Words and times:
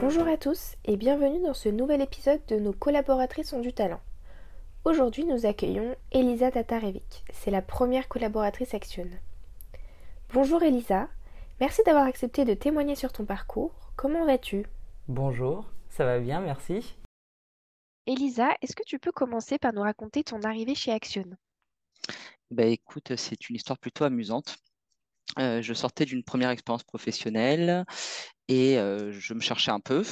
Bonjour 0.00 0.26
à 0.26 0.36
tous 0.36 0.74
et 0.84 0.96
bienvenue 0.96 1.40
dans 1.42 1.54
ce 1.54 1.68
nouvel 1.68 2.02
épisode 2.02 2.44
de 2.46 2.56
nos 2.56 2.72
collaboratrices 2.72 3.52
ont 3.52 3.60
du 3.60 3.72
talent. 3.72 4.00
Aujourd'hui, 4.84 5.24
nous 5.24 5.46
accueillons 5.46 5.96
Elisa 6.12 6.50
Tatarevic. 6.50 7.24
C'est 7.32 7.50
la 7.50 7.62
première 7.62 8.08
collaboratrice 8.08 8.74
Action. 8.74 9.08
Bonjour 10.32 10.62
Elisa, 10.62 11.08
merci 11.60 11.82
d'avoir 11.86 12.04
accepté 12.04 12.44
de 12.44 12.54
témoigner 12.54 12.96
sur 12.96 13.12
ton 13.12 13.24
parcours. 13.24 13.72
Comment 13.96 14.26
vas-tu? 14.26 14.66
Bonjour, 15.08 15.70
ça 15.90 16.04
va 16.04 16.18
bien, 16.18 16.40
merci. 16.40 16.96
Elisa, 18.06 18.50
est-ce 18.60 18.76
que 18.76 18.84
tu 18.84 18.98
peux 18.98 19.12
commencer 19.12 19.58
par 19.58 19.72
nous 19.72 19.82
raconter 19.82 20.24
ton 20.24 20.42
arrivée 20.42 20.74
chez 20.74 20.92
Action? 20.92 21.24
Bah 22.50 22.64
écoute, 22.64 23.16
c'est 23.16 23.48
une 23.48 23.56
histoire 23.56 23.78
plutôt 23.78 24.04
amusante. 24.04 24.56
Euh, 25.38 25.62
je 25.62 25.72
sortais 25.72 26.04
d'une 26.04 26.22
première 26.22 26.50
expérience 26.50 26.84
professionnelle 26.84 27.84
et 28.48 28.78
euh, 28.78 29.12
je 29.12 29.34
me 29.34 29.40
cherchais 29.40 29.70
un 29.70 29.80
peu. 29.80 30.04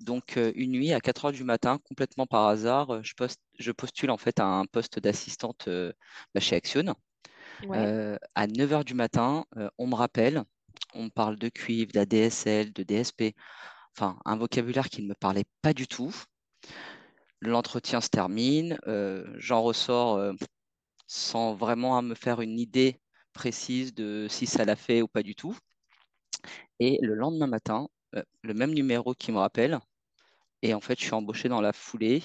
Donc 0.00 0.36
euh, 0.36 0.52
une 0.54 0.72
nuit 0.72 0.92
à 0.92 1.00
4 1.00 1.26
heures 1.26 1.32
du 1.32 1.44
matin, 1.44 1.78
complètement 1.84 2.26
par 2.26 2.46
hasard, 2.46 3.02
je, 3.02 3.14
poste, 3.14 3.40
je 3.58 3.70
postule 3.72 4.10
en 4.10 4.16
fait 4.16 4.40
à 4.40 4.46
un 4.46 4.64
poste 4.66 4.98
d'assistante 4.98 5.68
bah, 6.34 6.40
chez 6.40 6.56
Action. 6.56 6.94
à 8.34 8.46
9 8.46 8.72
heures 8.72 8.84
du 8.84 8.94
matin, 8.94 9.44
on 9.76 9.86
me 9.86 9.94
rappelle, 9.94 10.44
on 10.94 11.04
me 11.04 11.10
parle 11.10 11.36
de 11.36 11.48
cuivre, 11.48 11.92
d'ADSL, 11.92 12.72
de 12.72 12.82
DSP, 12.82 13.34
enfin 13.94 14.18
un 14.24 14.36
vocabulaire 14.36 14.88
qui 14.88 15.02
ne 15.02 15.08
me 15.08 15.14
parlait 15.14 15.44
pas 15.60 15.74
du 15.74 15.86
tout. 15.86 16.14
L'entretien 17.42 18.00
se 18.00 18.08
termine, 18.08 18.78
j'en 19.36 19.60
ressors 19.62 20.32
sans 21.06 21.54
vraiment 21.54 22.00
me 22.02 22.14
faire 22.14 22.40
une 22.40 22.58
idée 22.58 23.00
précise 23.32 23.92
de 23.94 24.26
si 24.28 24.46
ça 24.46 24.64
l'a 24.64 24.76
fait 24.76 25.02
ou 25.02 25.08
pas 25.08 25.22
du 25.22 25.34
tout. 25.34 25.56
Et 26.78 26.98
le 27.02 27.14
lendemain 27.14 27.46
matin, 27.46 27.88
le 28.42 28.54
même 28.54 28.72
numéro 28.74 29.14
qui 29.14 29.32
me 29.32 29.38
rappelle, 29.38 29.78
et 30.62 30.74
en 30.74 30.80
fait, 30.80 30.98
je 30.98 31.04
suis 31.04 31.14
embauché 31.14 31.48
dans 31.48 31.60
la 31.60 31.72
foulée. 31.72 32.22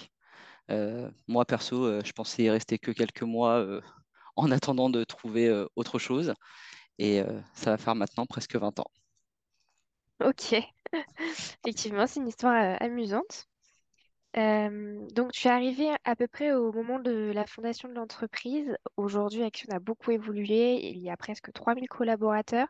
moi, 1.27 1.45
perso, 1.45 2.01
je 2.03 2.11
pensais 2.13 2.43
y 2.43 2.49
rester 2.49 2.79
que 2.79 2.91
quelques 2.91 3.23
mois 3.23 3.65
en 4.35 4.51
attendant 4.51 4.89
de 4.89 5.03
trouver 5.03 5.65
autre 5.75 5.99
chose. 5.99 6.33
Et 6.99 7.21
ça 7.53 7.71
va 7.71 7.77
faire 7.77 7.95
maintenant 7.95 8.25
presque 8.25 8.55
20 8.55 8.79
ans. 8.79 8.91
Ok, 10.21 10.55
effectivement, 11.65 12.07
c'est 12.07 12.21
une 12.21 12.27
histoire 12.27 12.81
amusante. 12.81 13.47
Euh, 14.37 15.07
donc, 15.13 15.31
tu 15.31 15.47
es 15.47 15.51
arrivé 15.51 15.89
à 16.03 16.15
peu 16.15 16.27
près 16.27 16.51
au 16.51 16.71
moment 16.71 16.99
de 16.99 17.31
la 17.33 17.45
fondation 17.45 17.87
de 17.87 17.93
l'entreprise. 17.93 18.75
Aujourd'hui, 18.97 19.43
Action 19.43 19.69
a 19.71 19.79
beaucoup 19.79 20.11
évolué. 20.11 20.89
Il 20.89 20.97
y 20.99 21.09
a 21.09 21.15
presque 21.15 21.51
3000 21.53 21.87
collaborateurs. 21.87 22.67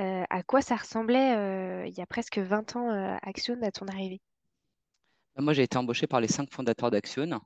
Euh, 0.00 0.24
à 0.28 0.42
quoi 0.42 0.60
ça 0.60 0.76
ressemblait 0.76 1.36
euh, 1.36 1.86
il 1.86 1.94
y 1.96 2.00
a 2.00 2.06
presque 2.06 2.38
20 2.38 2.76
ans, 2.76 3.18
Action, 3.22 3.56
à 3.62 3.70
ton 3.70 3.86
arrivée? 3.86 4.20
Bah, 5.36 5.42
moi, 5.42 5.52
j'ai 5.52 5.62
été 5.62 5.76
embauché 5.76 6.06
par 6.06 6.20
les 6.20 6.28
cinq 6.28 6.52
fondateurs 6.52 6.90
d'Action. 6.90 7.40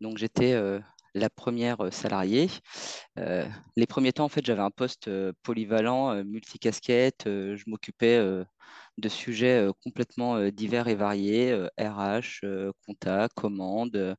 Donc, 0.00 0.18
j'étais 0.18 0.58
la 1.14 1.30
première 1.30 1.92
salariée. 1.92 2.48
les 3.16 3.86
premiers 3.86 4.12
temps, 4.12 4.24
en 4.24 4.28
fait, 4.28 4.44
j'avais 4.44 4.62
un 4.62 4.70
poste 4.70 5.10
polyvalent, 5.42 6.24
multicasquette. 6.24 7.22
je 7.26 7.62
m'occupais 7.66 8.18
de 8.98 9.08
sujets 9.08 9.68
complètement 9.82 10.48
divers 10.50 10.88
et 10.88 10.94
variés, 10.94 11.54
RH, 11.78 12.44
compta, 12.86 13.28
commande. 13.34 14.16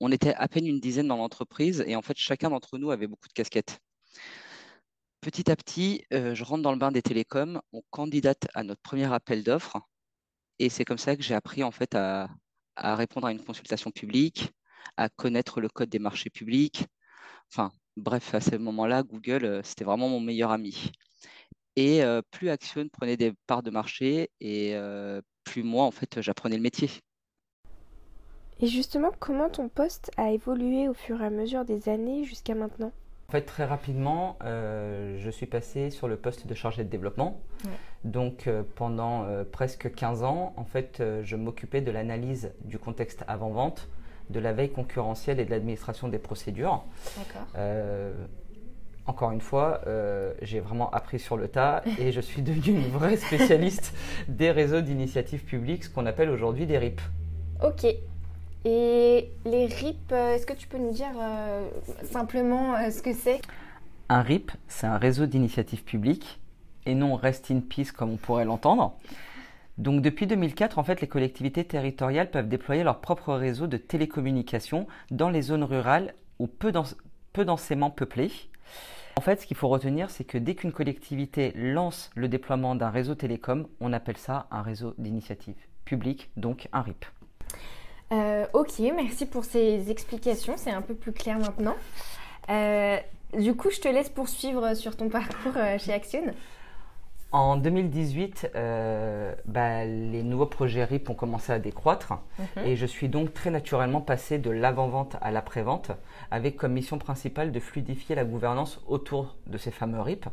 On 0.00 0.12
était 0.12 0.34
à 0.34 0.46
peine 0.46 0.66
une 0.66 0.80
dizaine 0.80 1.08
dans 1.08 1.16
l'entreprise 1.16 1.82
et 1.86 1.96
en 1.96 2.02
fait, 2.02 2.16
chacun 2.16 2.50
d'entre 2.50 2.78
nous 2.78 2.90
avait 2.90 3.08
beaucoup 3.08 3.28
de 3.28 3.32
casquettes. 3.32 3.80
Petit 5.20 5.50
à 5.50 5.56
petit, 5.56 6.04
je 6.10 6.44
rentre 6.44 6.62
dans 6.62 6.72
le 6.72 6.78
bain 6.78 6.92
des 6.92 7.02
télécoms, 7.02 7.60
on 7.72 7.82
candidate 7.90 8.46
à 8.54 8.62
notre 8.62 8.80
premier 8.80 9.12
appel 9.12 9.42
d'offres 9.42 9.78
et 10.58 10.68
c'est 10.68 10.84
comme 10.84 10.98
ça 10.98 11.16
que 11.16 11.22
j'ai 11.22 11.34
appris 11.34 11.62
en 11.62 11.70
fait 11.70 11.94
à, 11.94 12.28
à 12.76 12.94
répondre 12.94 13.26
à 13.26 13.32
une 13.32 13.44
consultation 13.44 13.90
publique, 13.90 14.52
à 14.96 15.08
connaître 15.08 15.60
le 15.60 15.68
code 15.68 15.88
des 15.88 15.98
marchés 15.98 16.30
publics. 16.30 16.86
Enfin, 17.52 17.72
bref, 17.96 18.34
à 18.34 18.40
ce 18.40 18.56
moment-là, 18.56 19.02
Google, 19.02 19.60
c'était 19.64 19.84
vraiment 19.84 20.08
mon 20.08 20.20
meilleur 20.20 20.50
ami. 20.50 20.92
Et 21.76 22.02
plus 22.30 22.48
Action 22.50 22.88
prenait 22.88 23.16
des 23.16 23.32
parts 23.46 23.62
de 23.62 23.70
marché 23.70 24.30
et 24.40 24.76
plus 25.44 25.62
moi, 25.62 25.84
en 25.84 25.90
fait, 25.90 26.20
j'apprenais 26.20 26.56
le 26.56 26.62
métier. 26.62 26.90
Et 28.60 28.66
justement, 28.66 29.12
comment 29.20 29.48
ton 29.48 29.68
poste 29.68 30.10
a 30.16 30.32
évolué 30.32 30.88
au 30.88 30.94
fur 30.94 31.22
et 31.22 31.26
à 31.26 31.30
mesure 31.30 31.64
des 31.64 31.88
années 31.88 32.24
jusqu'à 32.24 32.54
maintenant? 32.54 32.92
En 33.30 33.32
fait, 33.32 33.42
très 33.42 33.66
rapidement, 33.66 34.38
je 34.42 35.28
suis 35.30 35.44
passé 35.44 35.90
sur 35.90 36.08
le 36.08 36.16
poste 36.16 36.46
de 36.46 36.54
chargé 36.54 36.82
de 36.82 36.88
développement. 36.88 37.42
Donc, 38.04 38.48
pendant 38.74 39.26
presque 39.52 39.92
15 39.94 40.22
ans, 40.22 40.54
en 40.56 40.64
fait, 40.64 41.02
je 41.22 41.36
m'occupais 41.36 41.82
de 41.82 41.90
l'analyse 41.90 42.52
du 42.64 42.78
contexte 42.78 43.24
avant-vente, 43.28 43.88
de 44.30 44.40
la 44.40 44.54
veille 44.54 44.72
concurrentielle 44.72 45.40
et 45.40 45.44
de 45.44 45.50
l'administration 45.50 46.08
des 46.08 46.18
procédures. 46.18 46.84
Encore 49.08 49.32
une 49.32 49.40
fois, 49.40 49.80
euh, 49.86 50.34
j'ai 50.42 50.60
vraiment 50.60 50.90
appris 50.90 51.18
sur 51.18 51.38
le 51.38 51.48
tas 51.48 51.82
et 51.98 52.12
je 52.12 52.20
suis 52.20 52.42
devenu 52.42 52.78
une 52.78 52.90
vraie 52.90 53.16
spécialiste 53.16 53.94
des 54.28 54.50
réseaux 54.50 54.82
d'initiatives 54.82 55.44
publiques, 55.44 55.84
ce 55.84 55.88
qu'on 55.90 56.04
appelle 56.04 56.28
aujourd'hui 56.28 56.66
des 56.66 56.76
RIP. 56.76 57.00
Ok. 57.64 57.86
Et 58.70 59.30
les 59.46 59.64
RIP, 59.64 60.12
euh, 60.12 60.34
est-ce 60.34 60.44
que 60.44 60.52
tu 60.52 60.68
peux 60.68 60.76
nous 60.76 60.92
dire 60.92 61.08
euh, 61.18 61.70
simplement 62.04 62.74
ce 62.90 63.00
que 63.00 63.14
c'est? 63.14 63.40
Un 64.10 64.20
RIP, 64.20 64.52
c'est 64.66 64.86
un 64.86 64.98
réseau 64.98 65.24
d'initiatives 65.24 65.84
publiques 65.84 66.38
et 66.84 66.94
non 66.94 67.16
Rest 67.16 67.50
in 67.50 67.60
Peace 67.60 67.92
comme 67.96 68.10
on 68.10 68.16
pourrait 68.18 68.44
l'entendre. 68.44 68.98
Donc 69.78 70.02
depuis 70.02 70.26
2004, 70.26 70.78
en 70.78 70.82
fait, 70.82 71.00
les 71.00 71.06
collectivités 71.06 71.64
territoriales 71.64 72.30
peuvent 72.30 72.46
déployer 72.46 72.84
leur 72.84 73.00
propre 73.00 73.32
réseau 73.32 73.68
de 73.68 73.78
télécommunications 73.78 74.86
dans 75.10 75.30
les 75.30 75.40
zones 75.40 75.64
rurales 75.64 76.12
ou 76.38 76.46
peu, 76.46 76.70
peu 77.32 77.46
densément 77.46 77.90
peuplées. 77.90 78.30
En 79.16 79.22
fait, 79.22 79.40
ce 79.40 79.46
qu'il 79.46 79.56
faut 79.56 79.68
retenir, 79.68 80.10
c'est 80.10 80.24
que 80.24 80.36
dès 80.36 80.54
qu'une 80.54 80.72
collectivité 80.72 81.52
lance 81.56 82.10
le 82.14 82.28
déploiement 82.28 82.74
d'un 82.74 82.90
réseau 82.90 83.14
télécom, 83.14 83.66
on 83.80 83.94
appelle 83.94 84.18
ça 84.18 84.46
un 84.50 84.60
réseau 84.60 84.92
d'initiative 84.98 85.56
publique, 85.86 86.30
donc 86.36 86.68
un 86.74 86.82
RIP. 86.82 87.06
Euh, 88.12 88.46
ok, 88.52 88.78
merci 88.94 89.26
pour 89.26 89.44
ces 89.44 89.90
explications, 89.90 90.54
c'est 90.56 90.70
un 90.70 90.82
peu 90.82 90.94
plus 90.94 91.12
clair 91.12 91.38
maintenant. 91.38 91.76
Euh, 92.48 92.98
du 93.38 93.54
coup, 93.54 93.70
je 93.70 93.80
te 93.80 93.88
laisse 93.88 94.08
poursuivre 94.08 94.74
sur 94.74 94.96
ton 94.96 95.08
parcours 95.08 95.56
euh, 95.56 95.78
chez 95.78 95.92
Action. 95.92 96.32
En 97.30 97.58
2018, 97.58 98.52
euh, 98.54 99.34
bah, 99.44 99.84
les 99.84 100.22
nouveaux 100.22 100.46
projets 100.46 100.84
RIP 100.84 101.10
ont 101.10 101.14
commencé 101.14 101.52
à 101.52 101.58
décroître 101.58 102.14
mhm. 102.38 102.64
et 102.64 102.74
je 102.74 102.86
suis 102.86 103.10
donc 103.10 103.34
très 103.34 103.50
naturellement 103.50 104.00
passé 104.00 104.38
de 104.38 104.50
l'avant-vente 104.50 105.16
à 105.20 105.30
l'après-vente 105.30 105.90
avec 106.30 106.56
comme 106.56 106.72
mission 106.72 106.96
principale 106.96 107.52
de 107.52 107.60
fluidifier 107.60 108.14
la 108.14 108.24
gouvernance 108.24 108.80
autour 108.86 109.36
de 109.46 109.58
ces 109.58 109.70
fameux 109.70 110.00
RIP. 110.00 110.24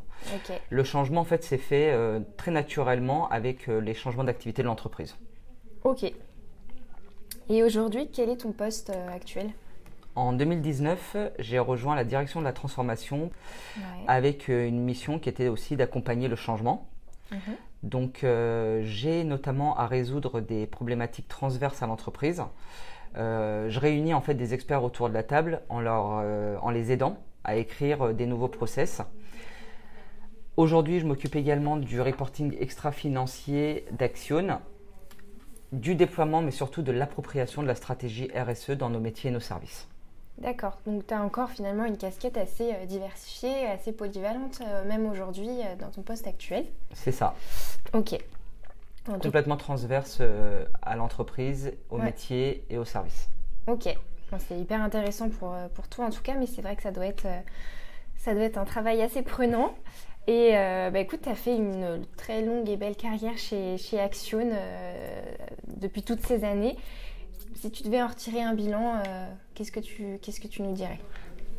Le 0.70 0.84
changement 0.86 1.22
en 1.22 1.26
fait 1.26 1.44
s'est 1.44 1.58
fait 1.58 1.92
euh, 1.92 2.22
très 2.38 2.52
naturellement 2.52 3.28
avec 3.28 3.68
euh, 3.68 3.82
les 3.82 3.94
changements 3.94 4.24
d'activité 4.24 4.62
de 4.62 4.68
l'entreprise. 4.68 5.18
Ok. 5.84 6.14
Et 7.50 7.64
aujourd'hui, 7.64 8.10
quel 8.12 8.30
est 8.30 8.38
ton 8.38 8.52
poste 8.52 8.92
actuel? 9.14 9.52
En 10.16 10.32
2019, 10.32 11.18
j'ai 11.40 11.60
rejoint 11.60 11.96
la 11.96 12.06
direction 12.06 12.40
de 12.40 12.46
la 12.46 12.54
transformation 12.54 13.30
avec 14.08 14.50
euh, 14.50 14.66
une 14.66 14.80
mission 14.80 15.20
qui 15.20 15.28
était 15.28 15.50
aussi 15.50 15.76
d'accompagner 15.76 16.28
le 16.28 16.38
changement. 16.38 16.88
Mhm. 17.32 17.40
Donc, 17.84 18.24
euh, 18.24 18.82
j'ai 18.84 19.24
notamment 19.26 19.78
à 19.78 19.88
résoudre 19.88 20.40
des 20.40 20.66
problématiques 20.68 21.28
transverses 21.28 21.84
à 21.84 21.88
l'entreprise. 21.88 22.42
Euh, 23.18 23.70
je 23.70 23.80
réunis 23.80 24.14
en 24.14 24.22
fait 24.22 24.34
des 24.34 24.54
experts 24.54 24.84
autour 24.84 25.10
de 25.10 25.14
la 25.14 25.24
table 25.24 25.62
en, 25.70 25.82
leur, 25.82 26.06
en 26.64 26.70
les 26.72 26.92
aidant 26.92 27.18
à 27.44 27.58
écrire 27.58 28.14
des 28.14 28.26
nouveaux 28.26 28.48
process. 28.48 29.02
Aujourd'hui, 30.58 31.00
je 31.02 31.06
m'occupe 31.06 31.36
également 31.36 31.76
du 31.76 32.00
reporting 32.02 32.56
extra-financier 32.60 33.86
d'Action, 33.92 34.60
du 35.72 35.96
déploiement, 35.96 36.42
mais 36.42 36.52
surtout 36.52 36.82
de 36.82 36.92
l'appropriation 36.92 37.62
de 37.62 37.68
la 37.68 37.76
stratégie 37.76 38.30
RSE 38.36 38.72
dans 38.72 38.90
nos 38.90 39.00
métiers 39.00 39.30
et 39.30 39.34
nos 39.34 39.40
services. 39.40 39.88
D'accord, 40.38 40.78
donc 40.86 41.08
tu 41.08 41.14
as 41.14 41.22
encore 41.22 41.50
finalement 41.50 41.86
une 41.86 41.98
casquette 41.98 42.38
assez 42.38 42.74
euh, 42.74 42.86
diversifiée, 42.86 43.68
assez 43.68 43.94
polyvalente, 43.94 44.60
euh, 44.62 44.84
même 44.86 45.06
aujourd'hui 45.06 45.48
euh, 45.48 45.76
dans 45.80 45.90
ton 45.90 46.02
poste 46.02 46.28
actuel. 46.28 46.66
C'est 46.94 47.14
ça. 47.14 47.36
Ok. 47.94 48.18
Complètement 49.22 49.56
transverse 49.56 50.20
à 50.82 50.96
l'entreprise, 50.96 51.74
au 51.92 52.00
métier 52.00 52.66
et 52.72 52.80
au 52.80 52.86
service. 52.86 53.30
Ok, 53.68 53.88
c'est 54.40 54.58
hyper 54.58 54.82
intéressant 54.82 55.30
pour, 55.30 55.56
pour 55.76 55.88
toi 55.88 56.06
en 56.06 56.10
tout 56.10 56.24
cas, 56.24 56.34
mais 56.34 56.48
c'est 56.48 56.64
vrai 56.64 56.76
que 56.76 56.82
ça 56.82 56.90
doit 56.90 57.06
être, 57.06 57.28
ça 58.26 58.34
doit 58.34 58.44
être 58.44 58.58
un 58.58 58.66
travail 58.66 59.02
assez 59.02 59.22
prenant. 59.22 59.74
Et 60.28 60.52
bah, 60.54 61.00
écoute, 61.00 61.22
tu 61.22 61.30
as 61.30 61.36
fait 61.36 61.56
une 61.56 62.04
très 62.18 62.42
longue 62.42 62.68
et 62.68 62.78
belle 62.78 62.96
carrière 62.96 63.38
chez, 63.38 63.78
chez 63.78 64.00
Action 64.00 64.50
depuis 65.78 66.02
toutes 66.02 66.22
ces 66.22 66.44
années 66.44 66.76
si 67.56 67.72
tu 67.72 67.84
devais 67.84 68.02
en 68.02 68.08
retirer 68.08 68.42
un 68.42 68.54
bilan, 68.54 69.02
euh, 69.08 69.28
qu'est-ce 69.54 69.72
que 69.72 69.80
tu 69.80 70.20
qu'est-ce 70.22 70.40
que 70.40 70.48
tu 70.48 70.62
nous 70.62 70.74
dirais? 70.74 71.00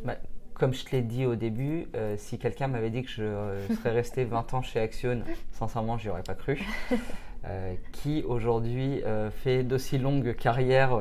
Bah, 0.03 0.15
Comme 0.53 0.73
je 0.73 0.85
te 0.85 0.95
l'ai 0.95 1.01
dit 1.01 1.25
au 1.25 1.35
début, 1.35 1.87
euh, 1.95 2.15
si 2.17 2.37
quelqu'un 2.37 2.67
m'avait 2.67 2.89
dit 2.89 3.03
que 3.03 3.09
je 3.09 3.23
euh, 3.23 3.67
serais 3.75 3.91
resté 3.91 4.23
20 4.25 4.53
ans 4.53 4.61
chez 4.61 4.79
Action, 4.79 5.21
sincèrement, 5.51 5.97
j'y 5.97 6.09
aurais 6.09 6.23
pas 6.23 6.35
cru. 6.35 6.61
qui 7.93 8.23
aujourd'hui 8.27 9.01
fait 9.31 9.63
d'aussi 9.63 9.97
longues 9.97 10.35
carrières. 10.35 10.99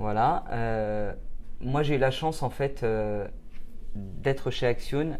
Voilà. 0.00 0.44
moi, 1.60 1.84
j'ai 1.84 1.94
eu 1.94 1.98
la 1.98 2.10
chance 2.10 2.42
en 2.42 2.50
fait 2.50 2.84
d'être 3.94 4.50
chez 4.50 4.66
Action 4.66 5.18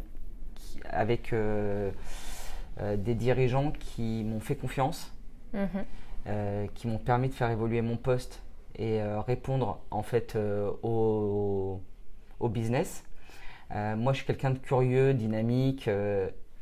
avec 0.85 1.35
des 1.35 3.15
dirigeants 3.15 3.73
qui 3.73 4.25
m'ont 4.25 4.41
fait 4.41 4.55
confiance, 4.55 5.13
mhm. 5.53 6.69
qui 6.75 6.87
m'ont 6.87 6.99
permis 6.99 7.29
de 7.29 7.35
faire 7.35 7.51
évoluer 7.51 7.83
mon 7.83 7.97
poste 7.97 8.43
et 8.77 9.03
répondre 9.27 9.81
en 9.91 10.03
fait 10.03 10.39
au, 10.83 11.81
au, 12.39 12.49
business. 12.49 13.05
moi, 13.71 14.13
je 14.13 14.19
suis 14.19 14.27
quelqu'un 14.27 14.51
de 14.51 14.59
curieux, 14.59 15.15
dynamique, 15.15 15.91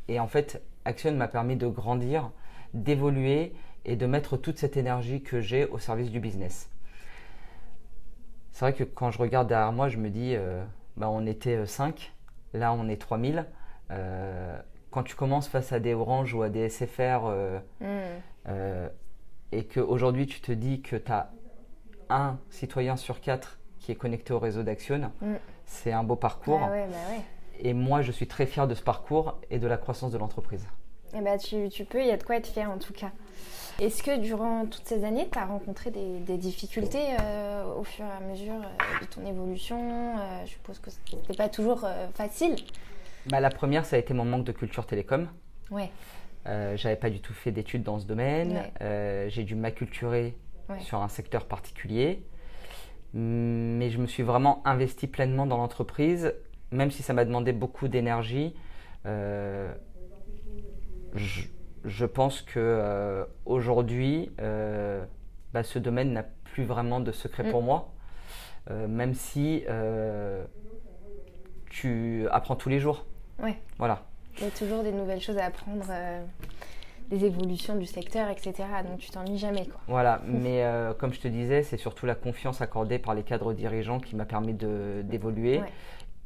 et 0.09 0.21
en 0.21 0.27
fait, 0.27 0.63
Action 0.85 1.13
m'a 1.13 1.29
permis 1.29 1.57
de 1.57 1.67
grandir, 1.67 2.31
d'évoluer 2.73 3.53
et 3.85 3.97
de 3.97 4.07
mettre 4.07 4.37
toute 4.37 4.59
cette 4.59 4.77
énergie 4.77 5.23
que 5.23 5.41
j'ai 5.41 5.65
au 5.67 5.79
service 5.79 6.11
du 6.11 6.21
business. 6.21 6.71
C'est 8.53 8.61
vrai 8.61 8.73
que 8.73 8.85
quand 8.85 9.11
je 9.11 9.19
regarde 9.19 9.49
derrière 9.49 9.73
moi, 9.73 9.89
je 9.89 9.99
me 9.99 10.11
dis, 10.11 10.35
euh, 10.35 10.65
bah, 10.97 11.09
on 11.11 11.27
était 11.27 11.67
5, 11.67 12.13
euh, 12.55 12.59
là 12.59 12.73
on 12.73 12.89
est 12.89 12.97
3000. 12.97 13.47
Euh, 13.91 14.59
quand 14.91 15.03
tu 15.03 15.15
commences 15.15 15.49
face 15.49 15.73
à 15.73 15.81
des 15.81 15.95
Orange 15.95 16.35
ou 16.35 16.43
à 16.43 16.49
des 16.49 16.69
SFR 16.69 17.31
mm. 17.81 18.47
et 19.53 19.65
qu'aujourd'hui 19.67 20.27
tu 20.27 20.41
te 20.41 20.53
dis 20.53 20.81
que 20.81 20.97
tu 20.97 21.13
as 21.13 21.31
un 22.09 22.39
citoyen 22.51 22.97
sur 22.97 23.21
quatre 23.21 23.59
qui 23.79 23.93
est 23.93 23.97
connecté 23.97 24.33
au 24.33 24.39
réseau 24.39 24.63
d'Action, 24.63 25.11
mm. 25.21 25.35
c'est 25.67 25.93
un 25.93 26.03
beau 26.03 26.17
parcours. 26.17 26.61
Ah 26.63 26.71
bah 26.71 26.97
et 27.61 27.73
moi, 27.73 28.03
je 28.03 28.13
suis 28.13 28.27
très 28.27 28.47
fier 28.47 28.67
de 28.69 28.75
ce 28.75 28.83
parcours 28.83 29.39
et 29.51 29.59
de 29.59 29.67
la 29.67 29.77
croissance 29.77 30.13
de 30.13 30.19
l'entreprise. 30.19 30.67
Eh 31.15 31.21
ben, 31.21 31.39
tu, 31.39 31.69
tu, 31.69 31.85
peux, 31.85 32.01
il 32.01 32.07
y 32.07 32.11
a 32.11 32.17
de 32.17 32.23
quoi 32.23 32.37
être 32.37 32.47
fier 32.47 32.71
en 32.71 32.79
tout 32.79 32.93
cas. 32.93 33.11
Est-ce 33.81 34.03
que 34.03 34.19
durant 34.19 34.67
toutes 34.67 34.87
ces 34.87 35.05
années, 35.05 35.29
tu 35.31 35.39
as 35.39 35.45
rencontré 35.45 35.91
des, 35.91 36.37
difficultés 36.39 37.05
euh, 37.21 37.65
au 37.75 37.85
fur 37.85 38.05
et 38.07 38.25
à 38.25 38.27
mesure 38.27 38.55
euh, 38.55 39.01
de 39.05 39.07
ton 39.07 39.27
évolution 39.27 40.17
euh, 40.19 40.45
Je 40.47 40.53
suppose 40.53 40.79
que 40.79 40.91
ce 40.91 40.97
n'était 41.15 41.35
pas 41.35 41.49
toujours 41.49 41.87
facile. 42.15 42.57
Bah, 43.27 43.41
la 43.41 43.51
première, 43.51 43.85
ça 43.85 43.97
a 43.97 43.99
été 43.99 44.15
mon 44.15 44.25
manque 44.25 44.45
de 44.45 44.53
culture 44.53 44.87
télécom. 44.87 45.29
Ouais. 45.71 45.91
J'avais 46.77 46.97
pas 46.97 47.11
du 47.11 47.21
tout 47.21 47.35
fait 47.35 47.51
d'études 47.51 47.83
dans 47.83 47.99
ce 47.99 48.07
domaine. 48.07 48.63
J'ai 49.29 49.43
dû 49.43 49.57
m'acculturer 49.57 50.37
sur 50.81 51.03
un 51.03 51.09
secteur 51.09 51.45
particulier. 51.45 52.23
Mais 53.13 53.91
je 53.91 53.99
me 53.99 54.07
suis 54.07 54.23
vraiment 54.23 54.63
investi 54.65 55.07
pleinement 55.07 55.47
dans 55.47 55.57
l'entreprise 55.57 56.33
même 56.73 56.91
si 56.91 57.03
ça 57.03 57.13
m'a 57.13 57.25
demandé 57.25 57.53
beaucoup 57.53 57.89
d'énergie, 57.89 58.55
euh, 61.27 61.41
je, 61.85 62.07
pense 62.07 62.43
que 62.43 62.59
euh, 62.59 63.25
aujourd'hui, 63.45 64.31
euh, 64.41 65.05
bah, 65.53 65.63
ce 65.63 65.79
domaine 65.79 66.13
n'a 66.13 66.25
plus 66.45 66.65
vraiment 66.65 67.01
de 67.01 67.13
secret 67.13 67.51
pour 67.51 67.63
mm. 67.63 67.67
moi, 67.67 67.93
même 68.71 69.15
si 69.15 69.65
tu 71.71 72.27
apprends 72.31 72.57
tous 72.57 72.69
les 72.69 72.81
jours. 72.81 73.05
Oui. 73.43 73.55
Voilà. 73.79 74.03
Il 74.39 74.45
y 74.45 74.47
a 74.47 74.51
toujours 74.51 74.83
des 74.83 74.93
nouvelles 74.93 75.21
choses 75.21 75.39
à 75.39 75.45
apprendre 75.45 75.85
des 77.09 77.25
évolutions 77.25 77.77
du 77.77 77.87
secteur, 77.87 78.29
etc. 78.29 78.55
Donc 78.85 78.99
tu 78.99 79.11
t'ennuies 79.11 79.39
jamais. 79.39 79.67
Quoi. 79.67 79.81
Voilà, 79.87 80.21
mais 80.27 80.65
comme 80.99 81.13
je 81.13 81.21
te 81.21 81.29
disais, 81.29 81.63
c'est 81.63 81.77
surtout 81.77 82.07
la 82.07 82.17
confiance 82.17 82.61
accordée 82.61 82.99
par 82.99 83.15
les 83.15 83.23
cadres 83.23 83.53
dirigeants 83.53 84.01
qui 84.01 84.17
m'a 84.17 84.25
permis 84.25 84.55
d'évoluer. 84.55 85.61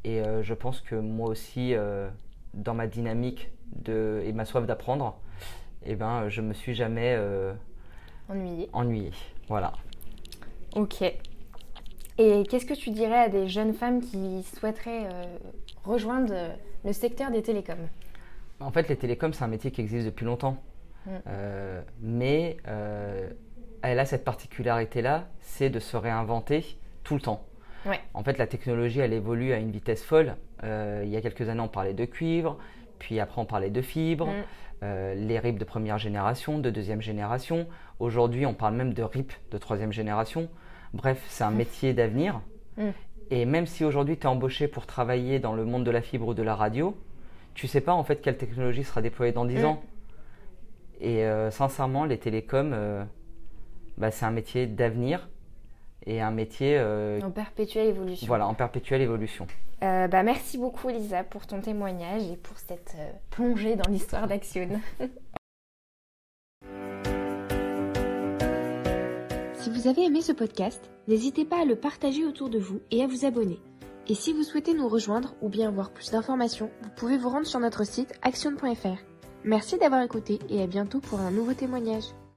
Et 0.04 0.20
euh, 0.20 0.42
je 0.42 0.54
pense 0.54 0.80
que 0.80 0.94
moi 0.94 1.28
aussi, 1.28 1.74
euh, 1.74 2.08
dans 2.54 2.74
ma 2.74 2.86
dynamique 2.86 3.50
de, 3.76 4.22
et 4.24 4.32
ma 4.32 4.44
soif 4.44 4.66
d'apprendre, 4.66 5.16
eh 5.84 5.94
ben, 5.94 6.28
je 6.28 6.40
me 6.40 6.52
suis 6.52 6.74
jamais 6.74 7.14
euh, 7.16 7.52
ennuyé. 8.28 8.68
ennuyé. 8.72 9.10
Voilà. 9.48 9.72
Ok. 10.74 11.02
Et 12.18 12.42
qu'est-ce 12.48 12.66
que 12.66 12.74
tu 12.74 12.90
dirais 12.90 13.18
à 13.18 13.28
des 13.28 13.48
jeunes 13.48 13.72
femmes 13.72 14.00
qui 14.00 14.42
souhaiteraient 14.42 15.08
rejoindre 15.84 16.34
le 16.84 16.92
secteur 16.92 17.30
des 17.30 17.40
télécoms? 17.40 17.88
En 18.60 18.70
fait, 18.70 18.88
les 18.88 18.96
télécoms, 18.96 19.32
c'est 19.32 19.42
un 19.42 19.48
métier 19.48 19.70
qui 19.70 19.80
existe 19.80 20.04
depuis 20.06 20.26
longtemps. 20.26 20.62
Mm. 21.06 21.12
mais 22.02 22.58
elle 23.82 23.98
a 23.98 24.04
cette 24.04 24.24
particularité-là, 24.24 25.28
c'est 25.40 25.70
de 25.70 25.80
se 25.80 25.96
réinventer 25.96 26.76
tout 27.04 27.14
le 27.14 27.20
temps. 27.20 27.44
En 28.12 28.22
fait, 28.22 28.36
la 28.38 28.46
technologie, 28.46 29.00
elle 29.00 29.12
évolue 29.12 29.52
à 29.52 29.58
une 29.58 29.70
vitesse 29.70 30.04
folle. 30.04 30.36
Euh, 30.64 31.02
il 31.04 31.10
y 31.10 31.16
a 31.16 31.22
quelques 31.22 31.48
années, 31.48 31.60
on 31.60 31.68
parlait 31.68 31.94
de 31.94 32.04
cuivre, 32.04 32.58
puis 33.00 33.18
après, 33.18 33.40
on 33.40 33.44
parlait 33.44 33.70
de 33.70 33.82
fibres, 33.82 34.28
mm. 34.28 34.44
euh, 34.84 35.14
les 35.14 35.38
RIP 35.40 35.58
de 35.58 35.64
première 35.64 35.98
génération, 35.98 36.60
de 36.60 36.70
deuxième 36.70 37.02
génération. 37.02 37.66
Aujourd'hui, 37.98 38.46
on 38.46 38.54
parle 38.54 38.74
même 38.74 38.94
de 38.94 39.02
RIP 39.02 39.32
de 39.50 39.58
troisième 39.58 39.92
génération. 39.92 40.48
Bref, 40.94 41.20
c'est 41.28 41.42
un 41.42 41.50
mm. 41.50 41.56
métier 41.56 41.92
d'avenir. 41.92 42.40
Mm. 42.76 42.90
Et 43.32 43.44
même 43.44 43.66
si 43.66 43.84
aujourd'hui, 43.84 44.16
tu 44.16 44.22
es 44.22 44.26
embauché 44.26 44.68
pour 44.68 44.86
travailler 44.86 45.40
dans 45.40 45.54
le 45.54 45.64
monde 45.64 45.84
de 45.84 45.90
la 45.90 46.02
fibre 46.02 46.28
ou 46.28 46.34
de 46.34 46.42
la 46.42 46.54
radio, 46.54 46.96
tu 47.54 47.66
sais 47.66 47.80
pas 47.80 47.92
en 47.92 48.04
fait 48.04 48.20
quelle 48.20 48.36
technologie 48.36 48.84
sera 48.84 49.02
déployée 49.02 49.32
dans 49.32 49.44
10 49.44 49.64
ans. 49.64 49.82
Et 51.00 51.24
euh, 51.24 51.50
sincèrement, 51.50 52.04
les 52.04 52.18
télécoms, 52.18 53.06
bah, 53.98 54.10
c'est 54.10 54.24
un 54.24 54.30
métier 54.30 54.66
d'avenir 54.66 55.28
et 56.06 56.20
un 56.20 56.30
métier 56.30 56.76
euh, 56.78 57.20
en 57.20 57.30
perpétuelle 57.30 57.88
évolution. 57.88 58.26
Voilà, 58.26 58.46
en 58.46 58.54
perpétuelle 58.54 59.02
évolution. 59.02 59.46
Euh, 59.82 60.08
bah, 60.08 60.22
merci 60.22 60.58
beaucoup 60.58 60.88
Lisa 60.88 61.24
pour 61.24 61.46
ton 61.46 61.60
témoignage 61.60 62.22
et 62.30 62.36
pour 62.36 62.58
cette 62.58 62.94
euh, 62.98 63.12
plongée 63.30 63.76
dans 63.76 63.90
l'histoire 63.90 64.28
d'Action. 64.28 64.68
si 69.54 69.70
vous 69.70 69.88
avez 69.88 70.04
aimé 70.04 70.20
ce 70.20 70.32
podcast, 70.32 70.90
n'hésitez 71.08 71.46
pas 71.46 71.62
à 71.62 71.64
le 71.64 71.76
partager 71.76 72.26
autour 72.26 72.50
de 72.50 72.58
vous 72.58 72.80
et 72.90 73.02
à 73.02 73.06
vous 73.06 73.24
abonner. 73.24 73.58
Et 74.08 74.14
si 74.14 74.32
vous 74.32 74.42
souhaitez 74.42 74.74
nous 74.74 74.88
rejoindre 74.88 75.34
ou 75.40 75.48
bien 75.48 75.68
avoir 75.68 75.90
plus 75.90 76.10
d'informations, 76.10 76.70
vous 76.82 76.90
pouvez 76.96 77.16
vous 77.16 77.30
rendre 77.30 77.46
sur 77.46 77.60
notre 77.60 77.84
site 77.84 78.12
action.fr. 78.22 78.98
Merci 79.44 79.78
d'avoir 79.78 80.02
écouté 80.02 80.40
et 80.50 80.62
à 80.62 80.66
bientôt 80.66 81.00
pour 81.00 81.20
un 81.20 81.30
nouveau 81.30 81.54
témoignage. 81.54 82.04